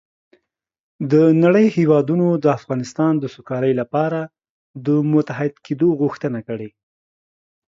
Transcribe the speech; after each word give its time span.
د 1.11 1.13
نړۍ 1.43 1.67
هېوادونو 1.77 2.27
د 2.43 2.45
افغانستان 2.57 3.13
د 3.19 3.25
سوکالۍ 3.35 3.73
لپاره 3.81 4.19
د 4.85 4.87
متحد 5.11 5.53
کېدو 5.65 5.89
غوښتنه 6.01 6.39
کړې 6.47 6.69